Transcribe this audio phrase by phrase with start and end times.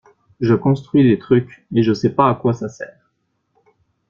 [0.39, 3.11] Je construis des trucs et je sais pas à quoi ça sert.